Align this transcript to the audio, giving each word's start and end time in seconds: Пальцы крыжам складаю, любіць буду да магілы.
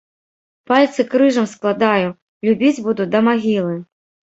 Пальцы 0.71 1.05
крыжам 1.11 1.47
складаю, 1.53 2.09
любіць 2.51 2.77
буду 2.91 3.11
да 3.15 3.27
магілы. 3.33 3.83